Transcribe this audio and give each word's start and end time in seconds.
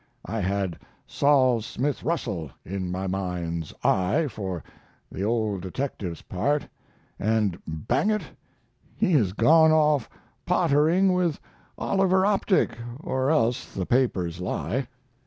I 0.25 0.39
had 0.39 0.79
Sol 1.05 1.61
Smith 1.61 2.01
Russell 2.01 2.49
in 2.65 2.89
my 2.91 3.05
mind's 3.05 3.71
eye 3.83 4.25
for 4.27 4.63
the 5.11 5.23
old 5.23 5.61
detective's 5.61 6.23
part, 6.23 6.67
and 7.19 7.59
bang 7.67 8.09
it! 8.09 8.23
he 8.95 9.11
has 9.11 9.31
gone 9.31 9.71
off 9.71 10.09
pottering 10.43 11.13
with 11.13 11.39
Oliver 11.77 12.25
Optic, 12.25 12.79
or 12.99 13.29
else 13.29 13.71
the 13.75 13.85
papers 13.85 14.39
lie. 14.39 14.87